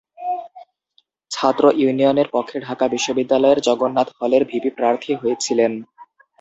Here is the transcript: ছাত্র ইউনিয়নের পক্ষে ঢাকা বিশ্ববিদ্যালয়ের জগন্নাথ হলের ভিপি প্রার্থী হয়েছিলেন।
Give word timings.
ছাত্র 1.31 1.63
ইউনিয়নের 1.79 2.27
পক্ষে 2.31 2.57
ঢাকা 2.59 2.85
বিশ্ববিদ্যালয়ের 2.87 3.59
জগন্নাথ 3.67 4.09
হলের 4.17 4.43
ভিপি 4.45 4.71
প্রার্থী 4.77 5.11
হয়েছিলেন। 5.15 5.71